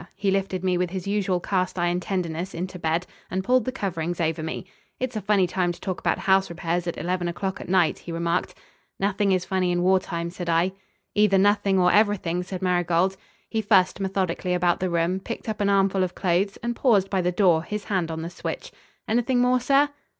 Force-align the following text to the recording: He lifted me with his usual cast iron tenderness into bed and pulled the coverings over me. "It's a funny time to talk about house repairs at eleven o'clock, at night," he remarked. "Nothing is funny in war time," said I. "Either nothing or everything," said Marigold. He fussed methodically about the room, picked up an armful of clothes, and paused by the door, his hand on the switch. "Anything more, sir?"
He 0.15 0.31
lifted 0.31 0.63
me 0.63 0.79
with 0.79 0.89
his 0.89 1.05
usual 1.05 1.39
cast 1.39 1.77
iron 1.77 1.99
tenderness 1.99 2.55
into 2.55 2.79
bed 2.79 3.05
and 3.29 3.43
pulled 3.43 3.65
the 3.65 3.71
coverings 3.71 4.19
over 4.19 4.41
me. 4.41 4.65
"It's 4.99 5.15
a 5.15 5.21
funny 5.21 5.45
time 5.45 5.71
to 5.73 5.79
talk 5.79 5.99
about 5.99 6.17
house 6.17 6.49
repairs 6.49 6.87
at 6.87 6.97
eleven 6.97 7.27
o'clock, 7.27 7.61
at 7.61 7.69
night," 7.69 7.99
he 7.99 8.11
remarked. 8.11 8.55
"Nothing 8.99 9.31
is 9.31 9.45
funny 9.45 9.69
in 9.71 9.83
war 9.83 9.99
time," 9.99 10.31
said 10.31 10.49
I. 10.49 10.71
"Either 11.13 11.37
nothing 11.37 11.77
or 11.77 11.91
everything," 11.93 12.41
said 12.41 12.63
Marigold. 12.63 13.15
He 13.47 13.61
fussed 13.61 13.99
methodically 13.99 14.55
about 14.55 14.79
the 14.79 14.89
room, 14.89 15.19
picked 15.19 15.47
up 15.47 15.61
an 15.61 15.69
armful 15.69 16.01
of 16.03 16.15
clothes, 16.15 16.57
and 16.63 16.75
paused 16.75 17.11
by 17.11 17.21
the 17.21 17.31
door, 17.31 17.61
his 17.61 17.83
hand 17.83 18.09
on 18.09 18.23
the 18.23 18.31
switch. 18.31 18.71
"Anything 19.07 19.37
more, 19.37 19.59
sir?" 19.59 19.89